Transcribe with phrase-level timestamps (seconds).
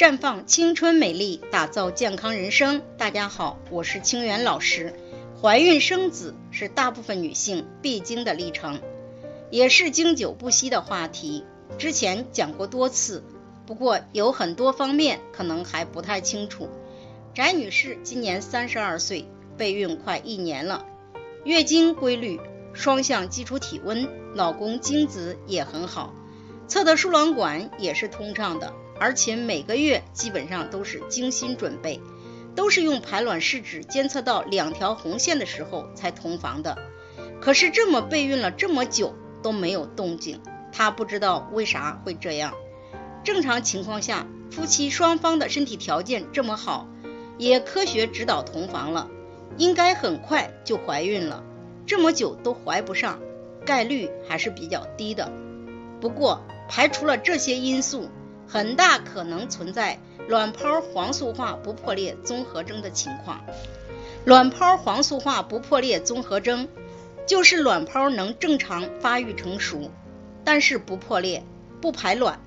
[0.00, 2.80] 绽放青春美丽，打造健康人生。
[2.96, 4.94] 大家好，我是清源老师。
[5.42, 8.80] 怀孕生子是大部分女性必经的历程，
[9.50, 11.44] 也是经久不息的话题。
[11.76, 13.22] 之前讲过多次，
[13.66, 16.70] 不过有很多方面可能还不太清楚。
[17.34, 19.26] 翟女士今年三十二岁，
[19.58, 20.86] 备孕快一年了，
[21.44, 22.40] 月经规律，
[22.72, 26.14] 双向基础体温，老公精子也很好，
[26.68, 28.72] 测的输卵管也是通畅的。
[29.00, 32.00] 而且每个月基本上都是精心准备，
[32.54, 36.76] 都是用排卵试纸监测到两条红线的时候才同房的。
[37.40, 42.52] 可是这么备孕了这么久都没有动静，她不知道为啥会这样。
[43.24, 46.86] 正常情况下，夫妻双方的身体条件这么好，
[47.38, 49.08] 也科学指导同房了，
[49.56, 51.42] 应该很快就怀孕了。
[51.86, 53.18] 这么久都怀不上，
[53.64, 55.32] 概率还是比较低的。
[56.02, 58.10] 不过排除了这些因素。
[58.50, 63.44] 很大可能存在卵泡黄素化不破裂综合征的情况。
[64.24, 66.68] 卵泡黄素化不破裂综合征
[67.26, 69.90] 就是卵泡能正常发育成熟，
[70.44, 71.44] 但是不破裂、
[71.80, 72.40] 不排卵，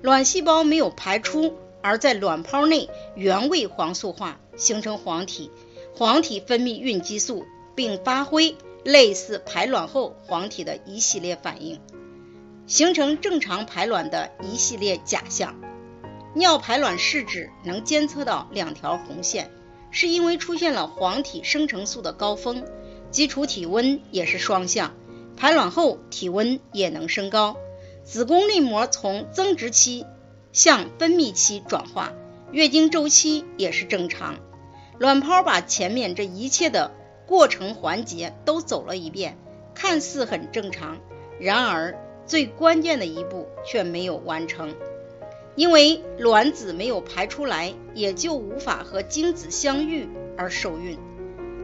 [0.00, 5.50] 卵细胞没有排出，而在卵泡内原位黄素化，形成黄体，
[5.92, 7.44] 黄体分泌孕激素，
[7.74, 11.80] 并发挥类似排卵后黄体的一系列反应。
[12.68, 15.56] 形成正常排卵的一系列假象。
[16.34, 19.50] 尿排卵试纸能监测到两条红线，
[19.90, 22.62] 是因为出现了黄体生成素的高峰，
[23.10, 24.94] 基础体温也是双向，
[25.34, 27.56] 排卵后体温也能升高，
[28.04, 30.04] 子宫内膜从增殖期
[30.52, 32.12] 向分泌期转化，
[32.52, 34.36] 月经周期也是正常，
[34.98, 36.94] 卵泡把前面这一切的
[37.26, 39.38] 过程环节都走了一遍，
[39.74, 40.98] 看似很正常，
[41.40, 41.98] 然而。
[42.28, 44.74] 最关键的一步却没有完成，
[45.56, 50.98] 因为卵子没有排出来，也就无法和精子相遇而受孕。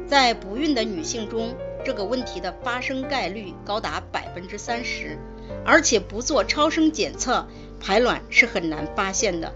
[0.07, 5.19] 在不孕的女性中，这个问题的发生概率高达百分之三十，
[5.67, 7.47] 而且不做超声检测，
[7.79, 9.53] 排卵是很难发现的。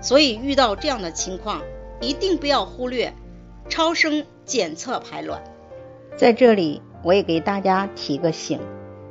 [0.00, 1.62] 所以遇到这样的情况，
[2.00, 3.14] 一定不要忽略
[3.68, 5.40] 超声检测排卵。
[6.16, 8.58] 在这里，我也给大家提个醒。